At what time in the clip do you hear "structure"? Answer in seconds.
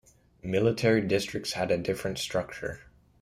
2.17-2.79